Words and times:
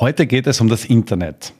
Heute 0.00 0.26
geht 0.26 0.46
es 0.46 0.62
um 0.62 0.68
das 0.70 0.86
Internet. 0.86 1.52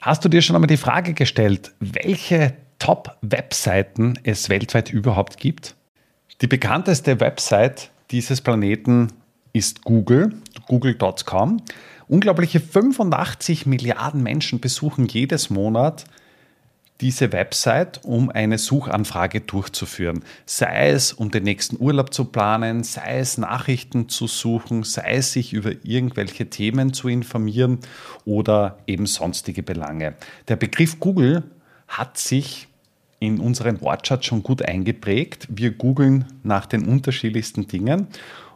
Hast 0.00 0.24
du 0.24 0.28
dir 0.28 0.42
schon 0.42 0.56
einmal 0.56 0.66
die 0.66 0.76
Frage 0.76 1.14
gestellt, 1.14 1.74
welche 1.78 2.54
Top-Webseiten 2.80 4.18
es 4.24 4.48
weltweit 4.48 4.92
überhaupt 4.92 5.36
gibt? 5.36 5.76
Die 6.40 6.48
bekannteste 6.48 7.20
Website 7.20 7.92
dieses 8.10 8.40
Planeten 8.40 9.12
ist 9.52 9.84
Google, 9.84 10.34
google.com. 10.66 11.62
Unglaubliche 12.08 12.58
85 12.58 13.66
Milliarden 13.66 14.24
Menschen 14.24 14.58
besuchen 14.58 15.06
jedes 15.06 15.48
Monat 15.48 16.04
diese 17.00 17.32
Website, 17.32 18.00
um 18.04 18.30
eine 18.30 18.58
Suchanfrage 18.58 19.40
durchzuführen. 19.40 20.24
Sei 20.46 20.90
es, 20.90 21.12
um 21.12 21.30
den 21.30 21.44
nächsten 21.44 21.76
Urlaub 21.80 22.12
zu 22.12 22.24
planen, 22.24 22.82
sei 22.82 23.18
es 23.18 23.38
Nachrichten 23.38 24.08
zu 24.08 24.26
suchen, 24.26 24.82
sei 24.82 25.14
es 25.14 25.32
sich 25.32 25.52
über 25.52 25.72
irgendwelche 25.84 26.50
Themen 26.50 26.92
zu 26.92 27.08
informieren 27.08 27.78
oder 28.24 28.78
eben 28.86 29.06
sonstige 29.06 29.62
Belange. 29.62 30.14
Der 30.48 30.56
Begriff 30.56 30.98
Google 30.98 31.44
hat 31.86 32.18
sich 32.18 32.67
in 33.20 33.40
unseren 33.40 33.80
Wortschatz 33.80 34.26
schon 34.26 34.42
gut 34.42 34.62
eingeprägt. 34.62 35.48
Wir 35.50 35.72
googeln 35.72 36.26
nach 36.42 36.66
den 36.66 36.84
unterschiedlichsten 36.86 37.66
Dingen 37.66 38.08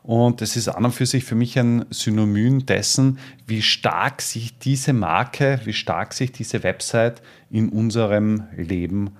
und 0.02 0.42
es 0.42 0.56
ist 0.56 0.68
an 0.68 0.84
und 0.84 0.92
für 0.92 1.06
sich 1.06 1.24
für 1.24 1.36
mich 1.36 1.58
ein 1.58 1.84
Synonym 1.90 2.66
dessen, 2.66 3.18
wie 3.46 3.62
stark 3.62 4.20
sich 4.20 4.58
diese 4.58 4.92
Marke, 4.92 5.60
wie 5.64 5.72
stark 5.72 6.12
sich 6.12 6.32
diese 6.32 6.64
Website 6.64 7.22
in 7.50 7.68
unserem 7.68 8.44
Leben 8.56 9.10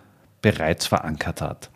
bereits 0.41 0.87
verankert 0.87 1.41
hat. 1.41 1.71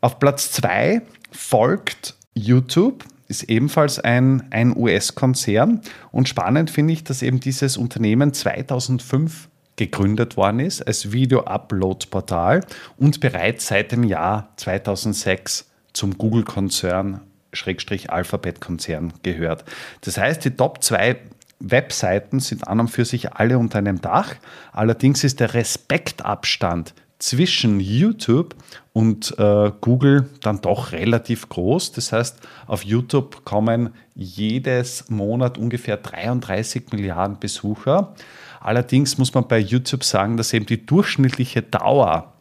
Auf 0.00 0.18
Platz 0.18 0.52
2 0.52 1.02
folgt 1.30 2.16
YouTube, 2.32 3.04
ist 3.26 3.42
ebenfalls 3.42 3.98
ein, 3.98 4.46
ein 4.50 4.74
US-Konzern. 4.74 5.82
Und 6.10 6.30
spannend 6.30 6.70
finde 6.70 6.94
ich, 6.94 7.04
dass 7.04 7.20
eben 7.20 7.40
dieses 7.40 7.76
Unternehmen 7.76 8.32
2005 8.32 9.50
gegründet 9.78 10.36
worden 10.36 10.60
ist 10.60 10.86
als 10.86 11.12
Video-Upload-Portal 11.12 12.60
und 12.98 13.20
bereits 13.20 13.68
seit 13.68 13.92
dem 13.92 14.04
Jahr 14.04 14.52
2006 14.56 15.70
zum 15.94 16.18
Google-Konzern 16.18 17.22
Schrägstrich 17.54 18.10
Alphabet-Konzern 18.10 19.14
gehört. 19.22 19.64
Das 20.02 20.18
heißt, 20.18 20.44
die 20.44 20.50
Top 20.50 20.84
2 20.84 21.16
Webseiten 21.60 22.40
sind 22.40 22.68
an 22.68 22.80
und 22.80 22.88
für 22.88 23.04
sich 23.04 23.32
alle 23.32 23.58
unter 23.58 23.78
einem 23.78 24.00
Dach. 24.00 24.34
Allerdings 24.72 25.24
ist 25.24 25.40
der 25.40 25.54
Respektabstand 25.54 26.94
zwischen 27.18 27.80
YouTube 27.80 28.54
und 28.92 29.36
äh, 29.38 29.72
Google 29.80 30.28
dann 30.40 30.60
doch 30.60 30.92
relativ 30.92 31.48
groß. 31.48 31.92
Das 31.92 32.12
heißt, 32.12 32.40
auf 32.66 32.84
YouTube 32.84 33.44
kommen 33.44 33.90
jedes 34.14 35.08
Monat 35.10 35.58
ungefähr 35.58 35.96
33 35.96 36.92
Milliarden 36.92 37.38
Besucher. 37.38 38.14
Allerdings 38.60 39.18
muss 39.18 39.34
man 39.34 39.48
bei 39.48 39.58
YouTube 39.58 40.04
sagen, 40.04 40.36
dass 40.36 40.52
eben 40.52 40.66
die 40.66 40.84
durchschnittliche 40.84 41.62
Dauer 41.62 42.34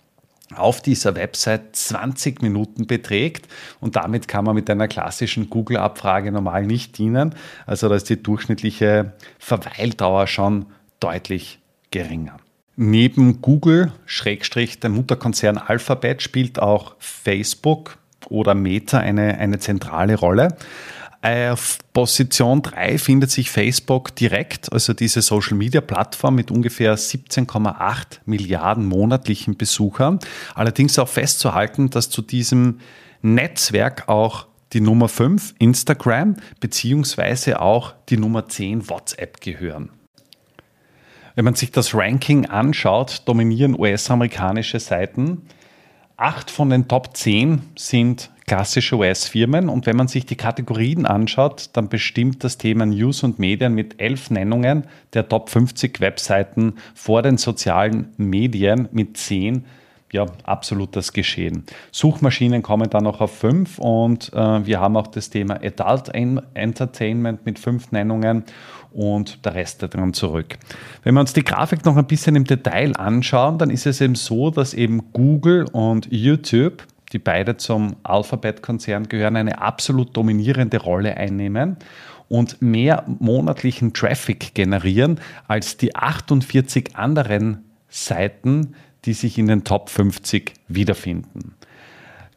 auf 0.55 0.81
dieser 0.81 1.15
Website 1.15 1.75
20 1.75 2.41
Minuten 2.41 2.87
beträgt 2.87 3.47
und 3.81 3.95
damit 3.95 4.27
kann 4.27 4.45
man 4.45 4.55
mit 4.55 4.69
einer 4.69 4.87
klassischen 4.87 5.49
Google-Abfrage 5.49 6.31
normal 6.31 6.65
nicht 6.65 6.97
dienen. 6.97 7.35
Also 7.65 7.89
da 7.89 7.95
ist 7.95 8.09
die 8.09 8.21
durchschnittliche 8.21 9.13
Verweildauer 9.39 10.27
schon 10.27 10.67
deutlich 10.99 11.59
geringer. 11.91 12.37
Neben 12.79 13.41
Google, 13.41 13.91
Schrägstrich, 14.05 14.79
der 14.79 14.91
Mutterkonzern 14.91 15.57
Alphabet, 15.57 16.21
spielt 16.21 16.59
auch 16.59 16.95
Facebook 16.99 17.97
oder 18.29 18.53
Meta 18.53 18.99
eine, 18.99 19.39
eine 19.39 19.57
zentrale 19.57 20.13
Rolle. 20.13 20.55
Auf 21.23 21.79
Position 21.91 22.61
3 22.61 22.99
findet 22.99 23.31
sich 23.31 23.49
Facebook 23.49 24.15
direkt, 24.15 24.71
also 24.71 24.93
diese 24.93 25.23
Social-Media-Plattform 25.23 26.35
mit 26.35 26.51
ungefähr 26.51 26.95
17,8 26.95 28.19
Milliarden 28.25 28.85
monatlichen 28.85 29.57
Besuchern. 29.57 30.19
Allerdings 30.53 30.99
auch 30.99 31.09
festzuhalten, 31.09 31.89
dass 31.89 32.11
zu 32.11 32.21
diesem 32.21 32.79
Netzwerk 33.23 34.07
auch 34.07 34.45
die 34.73 34.81
Nummer 34.81 35.09
5 35.09 35.55
Instagram 35.57 36.35
beziehungsweise 36.59 37.59
auch 37.59 37.95
die 38.09 38.17
Nummer 38.17 38.47
10 38.47 38.87
WhatsApp 38.87 39.41
gehören. 39.41 39.89
Wenn 41.37 41.45
man 41.45 41.53
sich 41.53 41.71
das 41.71 41.93
Ranking 41.93 42.47
anschaut, 42.47 43.21
dominieren 43.25 43.79
US-amerikanische 43.79 44.79
Seiten. 44.79 45.43
Acht 46.15 46.49
von 46.49 46.71
den 46.71 46.87
Top 46.87 47.15
10 47.15 47.61
sind 47.75 48.31
klassische 48.47 48.95
US-Firmen. 48.95 49.69
Und 49.69 49.85
wenn 49.85 49.95
man 49.95 50.07
sich 50.07 50.25
die 50.25 50.35
Kategorien 50.35 51.05
anschaut, 51.05 51.69
dann 51.73 51.89
bestimmt 51.89 52.43
das 52.43 52.57
Thema 52.57 52.87
News 52.87 53.21
und 53.21 53.37
Medien 53.37 53.75
mit 53.75 54.01
elf 54.01 54.31
Nennungen 54.31 54.85
der 55.13 55.29
Top 55.29 55.51
50 55.51 56.01
Webseiten 56.01 56.73
vor 56.95 57.21
den 57.21 57.37
sozialen 57.37 58.07
Medien 58.17 58.89
mit 58.91 59.17
zehn 59.17 59.63
ja, 60.11 60.25
absolut 60.43 60.95
das 60.95 61.11
Geschehen. 61.11 61.65
Suchmaschinen 61.91 62.63
kommen 62.63 62.89
dann 62.89 63.03
noch 63.03 63.19
auf 63.19 63.37
fünf 63.37 63.77
und 63.77 64.31
äh, 64.33 64.65
wir 64.65 64.79
haben 64.79 64.95
auch 64.95 65.07
das 65.07 65.29
Thema 65.29 65.59
Adult 65.61 66.13
Entertainment 66.53 67.45
mit 67.45 67.59
fünf 67.59 67.91
Nennungen 67.91 68.45
und 68.97 69.45
der 69.45 69.53
Rest 69.53 69.83
dann 69.83 70.13
zurück. 70.13 70.57
Wenn 71.03 71.13
wir 71.13 71.21
uns 71.21 71.31
die 71.31 71.43
Grafik 71.43 71.85
noch 71.85 71.95
ein 71.95 72.07
bisschen 72.07 72.35
im 72.35 72.43
Detail 72.43 72.97
anschauen, 72.97 73.59
dann 73.59 73.69
ist 73.69 73.85
es 73.85 74.01
eben 74.01 74.15
so, 74.15 74.49
dass 74.49 74.73
eben 74.73 75.13
Google 75.13 75.65
und 75.71 76.07
YouTube 76.11 76.83
die 77.13 77.19
beide 77.19 77.57
zum 77.57 77.95
Alphabet-Konzern 78.03 79.07
gehören, 79.07 79.37
eine 79.37 79.61
absolut 79.61 80.15
dominierende 80.15 80.77
Rolle 80.77 81.15
einnehmen 81.15 81.77
und 82.27 82.61
mehr 82.61 83.05
monatlichen 83.19 83.93
Traffic 83.93 84.53
generieren 84.53 85.19
als 85.47 85.77
die 85.77 85.95
48 85.95 86.95
anderen 86.95 87.63
Seiten, 87.87 88.75
die 89.05 89.13
sich 89.13 89.37
in 89.37 89.47
den 89.47 89.63
Top 89.63 89.89
50 89.89 90.53
wiederfinden. 90.67 91.55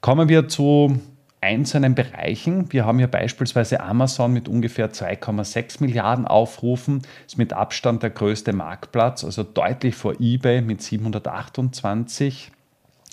Kommen 0.01 0.29
wir 0.29 0.47
zu 0.49 1.01
einzelnen 1.41 1.95
Bereichen. 1.95 2.73
Wir 2.73 2.85
haben 2.85 2.99
hier 2.99 3.09
beispielsweise 3.09 3.81
Amazon 3.81 4.33
mit 4.33 4.49
ungefähr 4.49 4.93
2,6 4.93 5.83
Milliarden 5.83 6.27
Aufrufen, 6.27 7.03
ist 7.27 7.39
mit 7.39 7.53
Abstand 7.53 8.03
der 8.03 8.11
größte 8.11 8.53
Marktplatz, 8.53 9.25
also 9.25 9.43
deutlich 9.43 9.95
vor 9.95 10.15
eBay 10.21 10.61
mit 10.61 10.83
728 10.83 12.53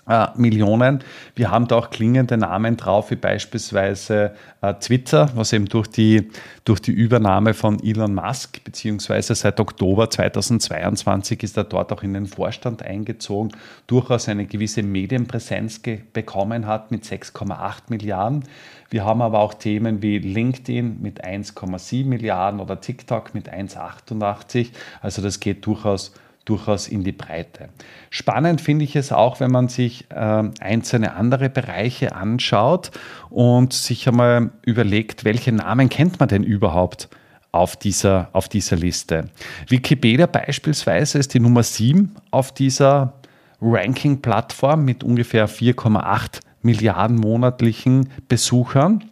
äh, 0.07 0.27
Millionen. 0.35 1.03
Wir 1.35 1.51
haben 1.51 1.67
da 1.67 1.75
auch 1.75 1.89
klingende 1.89 2.37
Namen 2.37 2.77
drauf, 2.77 3.11
wie 3.11 3.15
beispielsweise 3.15 4.33
äh, 4.61 4.73
Twitter, 4.75 5.29
was 5.35 5.53
eben 5.53 5.65
durch 5.65 5.87
die, 5.87 6.29
durch 6.65 6.81
die 6.81 6.91
Übernahme 6.91 7.53
von 7.53 7.81
Elon 7.83 8.15
Musk, 8.15 8.63
beziehungsweise 8.63 9.35
seit 9.35 9.59
Oktober 9.59 10.09
2022 10.09 11.43
ist 11.43 11.57
er 11.57 11.65
dort 11.65 11.91
auch 11.91 12.03
in 12.03 12.13
den 12.13 12.27
Vorstand 12.27 12.83
eingezogen, 12.83 13.51
durchaus 13.87 14.29
eine 14.29 14.45
gewisse 14.45 14.83
Medienpräsenz 14.83 15.81
bekommen 16.13 16.65
hat 16.65 16.91
mit 16.91 17.03
6,8 17.03 17.83
Milliarden. 17.89 18.43
Wir 18.89 19.03
haben 19.03 19.21
aber 19.21 19.39
auch 19.39 19.53
Themen 19.53 20.01
wie 20.01 20.17
LinkedIn 20.17 21.01
mit 21.01 21.25
1,7 21.25 22.05
Milliarden 22.05 22.61
oder 22.61 22.79
TikTok 22.79 23.33
mit 23.33 23.51
1,88. 23.51 24.69
Also 25.01 25.21
das 25.21 25.39
geht 25.41 25.65
durchaus 25.65 26.13
durchaus 26.49 26.87
in 26.87 27.03
die 27.03 27.11
Breite. 27.11 27.69
Spannend 28.09 28.61
finde 28.61 28.85
ich 28.85 28.95
es 28.95 29.11
auch, 29.11 29.39
wenn 29.39 29.51
man 29.51 29.67
sich 29.67 30.05
äh, 30.09 30.43
einzelne 30.59 31.15
andere 31.15 31.49
Bereiche 31.49 32.15
anschaut 32.15 32.91
und 33.29 33.73
sich 33.73 34.07
einmal 34.07 34.51
überlegt, 34.63 35.25
welche 35.25 35.51
Namen 35.51 35.89
kennt 35.89 36.19
man 36.19 36.29
denn 36.29 36.43
überhaupt 36.43 37.09
auf 37.51 37.75
dieser, 37.75 38.29
auf 38.33 38.49
dieser 38.49 38.75
Liste. 38.75 39.29
Wikipedia 39.67 40.25
beispielsweise 40.25 41.17
ist 41.17 41.33
die 41.33 41.39
Nummer 41.39 41.63
7 41.63 42.15
auf 42.31 42.53
dieser 42.53 43.13
Ranking-Plattform 43.61 44.85
mit 44.85 45.03
ungefähr 45.03 45.49
4,8 45.49 46.41
Milliarden 46.61 47.17
monatlichen 47.17 48.09
Besuchern. 48.27 49.03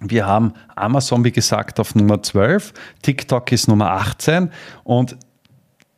Wir 0.00 0.26
haben 0.26 0.54
Amazon, 0.76 1.24
wie 1.24 1.32
gesagt, 1.32 1.78
auf 1.78 1.94
Nummer 1.94 2.22
12, 2.22 2.72
TikTok 3.02 3.52
ist 3.52 3.68
Nummer 3.68 3.90
18 3.92 4.50
und 4.82 5.16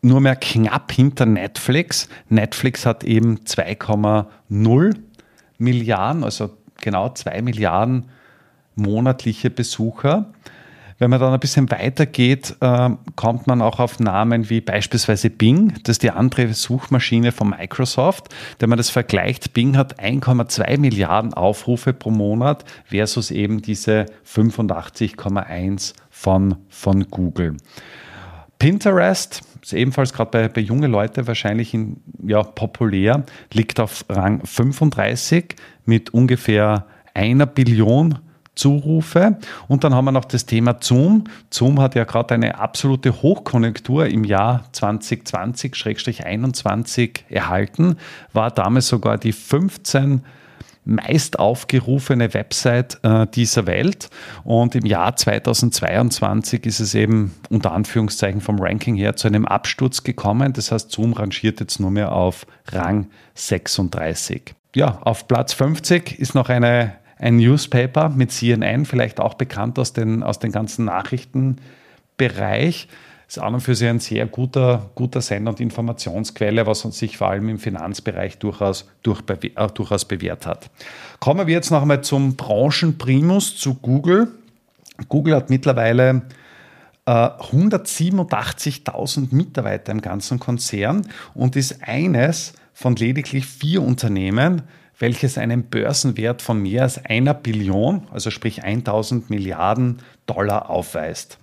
nur 0.03 0.21
mehr 0.21 0.37
knapp 0.37 0.93
hinter 0.93 1.27
Netflix. 1.27 2.09
Netflix 2.29 2.85
hat 2.85 3.05
eben 3.05 3.39
2,0 3.39 4.97
Milliarden, 5.59 6.25
also 6.25 6.51
genau 6.81 7.09
2 7.09 7.41
Milliarden 7.43 8.07
monatliche 8.75 9.49
Besucher. 9.49 10.33
Wenn 10.99 11.11
man 11.11 11.21
dann 11.21 11.33
ein 11.33 11.41
bisschen 11.41 11.71
weiter 11.71 12.07
geht, 12.07 12.57
äh, 12.61 12.91
kommt 13.17 13.47
man 13.47 13.61
auch 13.61 13.81
auf 13.81 13.99
Namen 13.99 14.51
wie 14.51 14.61
beispielsweise 14.61 15.31
Bing. 15.31 15.75
Das 15.83 15.95
ist 15.95 16.03
die 16.03 16.11
andere 16.11 16.53
Suchmaschine 16.53 17.33
von 17.33 17.51
Microsoft. 17.51 18.29
Wenn 18.61 18.69
man 18.69 18.77
das 18.77 18.91
vergleicht, 18.91 19.53
Bing 19.53 19.77
hat 19.77 20.01
1,2 20.01 20.79
Milliarden 20.79 21.35
Aufrufe 21.35 21.93
pro 21.93 22.11
Monat 22.11 22.65
versus 22.85 23.33
eben 23.33 23.63
diese 23.63 24.07
85,1 24.33 25.95
von, 26.11 26.57
von 26.69 27.11
Google. 27.11 27.57
Pinterest 28.63 29.43
ist 29.61 29.73
ebenfalls 29.73 30.13
gerade 30.13 30.31
bei, 30.31 30.47
bei 30.47 30.61
jungen 30.61 30.89
Leuten 30.89 31.27
wahrscheinlich 31.27 31.75
in, 31.75 31.97
ja, 32.25 32.45
populär, 32.45 33.25
liegt 33.53 33.81
auf 33.81 34.05
Rang 34.09 34.47
35 34.47 35.57
mit 35.85 36.15
ungefähr 36.15 36.87
einer 37.13 37.47
Billion 37.47 38.21
Zurufe. 38.55 39.37
Und 39.67 39.83
dann 39.83 39.97
haben 39.97 40.05
wir 40.05 40.13
noch 40.13 40.27
das 40.27 40.47
Thema 40.47 40.77
Zoom. 40.79 41.25
Zoom 41.51 41.81
hat 41.81 41.97
ja 41.97 42.05
gerade 42.05 42.35
eine 42.35 42.61
absolute 42.61 43.21
Hochkonjunktur 43.21 44.07
im 44.07 44.23
Jahr 44.23 44.63
2020-21 44.73 47.23
erhalten, 47.31 47.97
war 48.33 48.53
damals 48.53 48.87
sogar 48.87 49.19
die 49.19 49.33
15 49.33 50.23
meist 50.85 51.39
aufgerufene 51.39 52.35
Website 52.35 52.99
äh, 53.03 53.27
dieser 53.29 53.67
Welt. 53.67 54.11
Und 54.45 54.75
im 54.75 54.85
Jahr 54.85 55.15
2022 55.15 56.67
ist 56.67 56.81
es 56.81 56.95
eben 56.95 57.35
unter 57.51 57.73
Anführungszeichen 57.73 58.41
vom 58.41 58.59
Ranking 58.59 58.97
her 58.97 59.17
zu 59.17 59.29
einem 59.29 59.47
Absturz 59.47 60.03
gekommen. 60.03 60.53
Das 60.53 60.73
heißt, 60.73 60.91
Zoom 60.91 61.13
rangiert 61.13 61.61
jetzt 61.61 61.79
nur 61.79 61.91
mehr 61.91 62.13
auf 62.13 62.47
Rang 62.71 63.09
36. 63.35 64.55
Ja, 64.75 64.99
auf 65.03 65.29
Platz 65.29 65.53
50 65.53 66.19
ist 66.19 66.35
noch 66.35 66.49
eine, 66.49 66.95
ein 67.19 67.37
Newspaper 67.37 68.09
mit 68.09 68.33
CNN, 68.33 68.87
vielleicht 68.87 69.21
auch 69.21 69.35
bekannt 69.35 69.79
aus 69.79 69.93
den, 69.93 70.23
aus 70.23 70.39
den 70.39 70.51
ganzen 70.51 70.87
Nachrichtenbereich 70.87 72.89
ist 73.33 73.39
an 73.39 73.55
und 73.55 73.61
für 73.61 73.75
sich 73.75 73.89
ein 73.89 73.99
sehr 73.99 74.27
guter, 74.27 74.91
guter 74.95 75.23
Sender 75.23 75.53
und 75.53 75.61
Informationsquelle, 75.61 76.67
was 76.67 76.85
uns 76.85 76.99
sich 76.99 77.17
vor 77.17 77.29
allem 77.29 77.49
im 77.49 77.59
Finanzbereich 77.59 78.37
durchaus, 78.39 78.87
durch, 79.03 79.23
äh, 79.31 79.69
durchaus 79.73 80.05
bewährt 80.05 80.45
hat. 80.47 80.69
Kommen 81.19 81.47
wir 81.47 81.55
jetzt 81.55 81.71
noch 81.71 81.81
einmal 81.81 82.03
zum 82.03 82.37
Branchenprimus, 82.37 83.57
zu 83.57 83.77
Google. 83.77 84.29
Google 85.09 85.37
hat 85.37 85.49
mittlerweile 85.49 86.25
äh, 87.07 87.11
187.000 87.11 89.35
Mitarbeiter 89.35 89.93
im 89.93 90.03
ganzen 90.03 90.39
Konzern 90.39 91.09
und 91.33 91.57
ist 91.57 91.83
eines 91.83 92.53
von 92.75 92.97
lediglich 92.97 93.47
vier 93.47 93.83
Unternehmen, 93.83 94.61
welches 94.99 95.39
einen 95.39 95.63
Börsenwert 95.63 96.43
von 96.43 96.61
mehr 96.61 96.83
als 96.83 97.03
einer 97.03 97.33
Billion, 97.33 98.07
also 98.13 98.31
sprich 98.31 98.63
1000 98.63 99.31
Milliarden 99.31 100.01
Dollar 100.27 100.69
aufweist. 100.69 101.39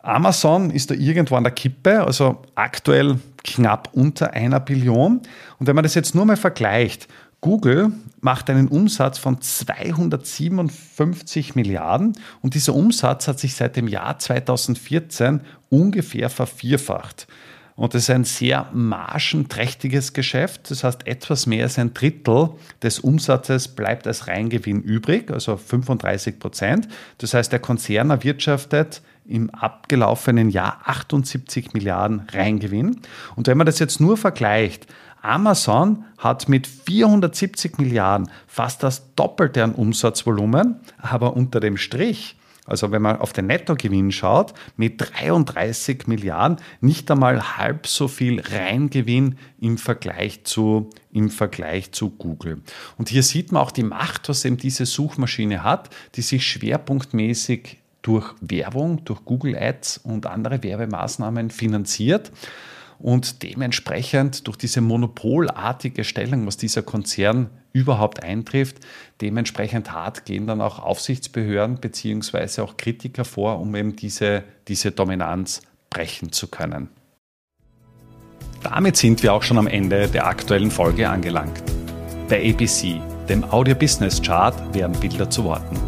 Amazon 0.00 0.70
ist 0.70 0.90
da 0.90 0.94
irgendwo 0.94 1.36
an 1.36 1.44
der 1.44 1.52
Kippe, 1.52 2.04
also 2.04 2.42
aktuell 2.54 3.18
knapp 3.44 3.90
unter 3.92 4.32
einer 4.32 4.60
Billion. 4.60 5.20
Und 5.58 5.66
wenn 5.66 5.74
man 5.74 5.82
das 5.82 5.94
jetzt 5.94 6.14
nur 6.14 6.24
mal 6.24 6.36
vergleicht, 6.36 7.08
Google 7.40 7.92
macht 8.20 8.50
einen 8.50 8.68
Umsatz 8.68 9.18
von 9.18 9.40
257 9.40 11.54
Milliarden 11.54 12.18
und 12.42 12.54
dieser 12.54 12.74
Umsatz 12.74 13.28
hat 13.28 13.38
sich 13.38 13.54
seit 13.54 13.76
dem 13.76 13.86
Jahr 13.86 14.18
2014 14.18 15.42
ungefähr 15.70 16.30
vervierfacht. 16.30 17.28
Und 17.76 17.94
das 17.94 18.02
ist 18.02 18.10
ein 18.10 18.24
sehr 18.24 18.68
margenträchtiges 18.72 20.12
Geschäft. 20.12 20.68
Das 20.68 20.82
heißt, 20.82 21.06
etwas 21.06 21.46
mehr 21.46 21.62
als 21.62 21.78
ein 21.78 21.94
Drittel 21.94 22.50
des 22.82 22.98
Umsatzes 22.98 23.68
bleibt 23.68 24.08
als 24.08 24.26
Reingewinn 24.26 24.82
übrig, 24.82 25.30
also 25.30 25.56
35 25.56 26.40
Prozent. 26.40 26.88
Das 27.18 27.34
heißt, 27.34 27.52
der 27.52 27.60
Konzern 27.60 28.10
erwirtschaftet 28.10 29.00
im 29.28 29.50
abgelaufenen 29.50 30.50
Jahr 30.50 30.80
78 30.84 31.74
Milliarden 31.74 32.22
Reingewinn. 32.32 33.00
Und 33.36 33.46
wenn 33.46 33.58
man 33.58 33.66
das 33.66 33.78
jetzt 33.78 34.00
nur 34.00 34.16
vergleicht, 34.16 34.86
Amazon 35.20 36.04
hat 36.16 36.48
mit 36.48 36.66
470 36.66 37.78
Milliarden 37.78 38.30
fast 38.46 38.82
das 38.82 39.14
Doppelte 39.14 39.62
an 39.62 39.74
Umsatzvolumen, 39.74 40.76
aber 40.98 41.36
unter 41.36 41.60
dem 41.60 41.76
Strich, 41.76 42.36
also 42.64 42.92
wenn 42.92 43.02
man 43.02 43.18
auf 43.18 43.32
den 43.32 43.46
Nettogewinn 43.46 44.12
schaut, 44.12 44.54
mit 44.76 45.00
33 45.00 46.06
Milliarden 46.06 46.58
nicht 46.80 47.10
einmal 47.10 47.58
halb 47.58 47.86
so 47.86 48.08
viel 48.08 48.40
Reingewinn 48.40 49.38
im 49.58 49.78
Vergleich 49.78 50.44
zu, 50.44 50.90
im 51.12 51.30
Vergleich 51.30 51.92
zu 51.92 52.10
Google. 52.10 52.62
Und 52.96 53.08
hier 53.08 53.22
sieht 53.22 53.52
man 53.52 53.62
auch 53.62 53.70
die 53.70 53.82
Macht, 53.82 54.28
was 54.28 54.44
eben 54.44 54.58
diese 54.58 54.86
Suchmaschine 54.86 55.64
hat, 55.64 55.90
die 56.14 56.22
sich 56.22 56.46
schwerpunktmäßig 56.46 57.78
durch 58.08 58.34
Werbung, 58.40 59.04
durch 59.04 59.22
Google 59.26 59.54
Ads 59.54 59.98
und 59.98 60.24
andere 60.24 60.62
Werbemaßnahmen 60.62 61.50
finanziert. 61.50 62.32
Und 62.98 63.42
dementsprechend 63.42 64.46
durch 64.46 64.56
diese 64.56 64.80
monopolartige 64.80 66.04
Stellung, 66.04 66.46
was 66.46 66.56
dieser 66.56 66.82
Konzern 66.82 67.50
überhaupt 67.72 68.22
eintrifft, 68.22 68.78
dementsprechend 69.20 69.92
hart 69.92 70.24
gehen 70.24 70.46
dann 70.46 70.62
auch 70.62 70.78
Aufsichtsbehörden 70.78 71.76
bzw. 71.76 72.62
auch 72.62 72.78
Kritiker 72.78 73.26
vor, 73.26 73.60
um 73.60 73.76
eben 73.76 73.94
diese, 73.94 74.42
diese 74.68 74.90
Dominanz 74.90 75.60
brechen 75.90 76.32
zu 76.32 76.48
können. 76.48 76.88
Damit 78.62 78.96
sind 78.96 79.22
wir 79.22 79.34
auch 79.34 79.42
schon 79.42 79.58
am 79.58 79.66
Ende 79.66 80.08
der 80.08 80.26
aktuellen 80.26 80.70
Folge 80.70 81.08
angelangt. 81.08 81.62
Bei 82.28 82.50
ABC, 82.50 83.00
dem 83.28 83.44
Audio 83.44 83.74
Business 83.74 84.20
Chart, 84.20 84.74
werden 84.74 84.98
Bilder 84.98 85.28
zu 85.28 85.44
Worten. 85.44 85.87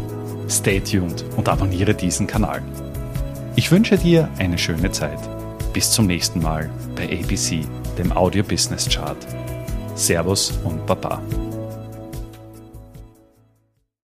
Stay 0.51 0.81
tuned 0.81 1.23
und 1.37 1.47
abonniere 1.47 1.95
diesen 1.95 2.27
Kanal. 2.27 2.61
Ich 3.55 3.71
wünsche 3.71 3.97
dir 3.97 4.27
eine 4.37 4.57
schöne 4.57 4.91
Zeit. 4.91 5.19
Bis 5.71 5.91
zum 5.91 6.07
nächsten 6.07 6.41
Mal 6.41 6.69
bei 6.93 7.05
ABC, 7.05 7.61
dem 7.97 8.11
Audio 8.11 8.43
Business 8.43 8.89
Chart. 8.89 9.17
Servus 9.95 10.51
und 10.65 10.85
Baba. 10.85 11.21